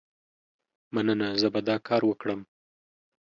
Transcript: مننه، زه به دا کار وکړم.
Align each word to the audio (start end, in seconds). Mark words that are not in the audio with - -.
مننه، 0.93 1.29
زه 1.41 1.47
به 1.53 1.59
دا 1.67 1.75
کار 1.87 2.01
وکړم. 2.05 2.41